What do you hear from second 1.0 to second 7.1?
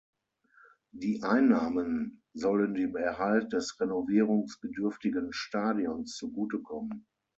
Einnahmen sollen dem Erhalt des renovierungsbedürftigen Stadions zugutekommen.